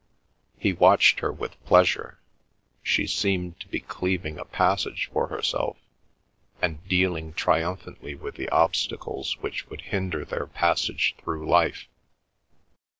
[0.57, 2.17] He watched her with pleasure;
[2.81, 5.77] she seemed to be cleaving a passage for herself,
[6.59, 11.87] and dealing triumphantly with the obstacles which would hinder their passage through life.